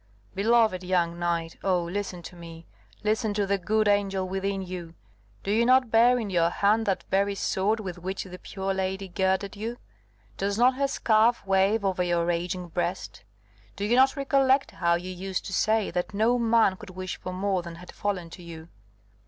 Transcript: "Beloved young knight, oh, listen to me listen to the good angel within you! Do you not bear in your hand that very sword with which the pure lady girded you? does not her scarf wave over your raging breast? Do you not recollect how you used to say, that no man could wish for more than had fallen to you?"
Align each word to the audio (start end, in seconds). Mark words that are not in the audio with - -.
"Beloved 0.33 0.81
young 0.83 1.19
knight, 1.19 1.57
oh, 1.63 1.83
listen 1.83 2.23
to 2.23 2.35
me 2.35 2.65
listen 3.03 3.35
to 3.35 3.45
the 3.45 3.59
good 3.59 3.87
angel 3.87 4.27
within 4.27 4.63
you! 4.63 4.95
Do 5.43 5.51
you 5.51 5.63
not 5.63 5.91
bear 5.91 6.17
in 6.19 6.31
your 6.31 6.49
hand 6.49 6.87
that 6.87 7.03
very 7.11 7.35
sword 7.35 7.79
with 7.79 7.99
which 7.99 8.23
the 8.23 8.39
pure 8.39 8.73
lady 8.73 9.07
girded 9.07 9.55
you? 9.55 9.77
does 10.37 10.57
not 10.57 10.73
her 10.73 10.87
scarf 10.87 11.45
wave 11.45 11.85
over 11.85 12.01
your 12.01 12.25
raging 12.25 12.69
breast? 12.69 13.23
Do 13.75 13.85
you 13.85 13.95
not 13.95 14.15
recollect 14.15 14.71
how 14.71 14.95
you 14.95 15.11
used 15.11 15.45
to 15.45 15.53
say, 15.53 15.91
that 15.91 16.15
no 16.15 16.39
man 16.39 16.77
could 16.77 16.89
wish 16.89 17.17
for 17.17 17.31
more 17.31 17.61
than 17.61 17.75
had 17.75 17.91
fallen 17.91 18.31
to 18.31 18.41
you?" 18.41 18.69